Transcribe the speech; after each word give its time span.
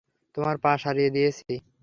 তোমার 0.37 0.55
পা 0.63 0.71
সারিয়ে 0.83 1.13
দিয়েছি! 1.15 1.51